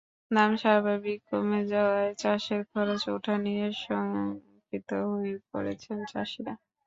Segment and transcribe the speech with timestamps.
[0.31, 6.53] দাম অস্বাভাবিক কমে যাওয়ায় চাষের খরচ ওঠা নিয়ে শঙ্কিত হয়ে পড়েছেন চাষিরা।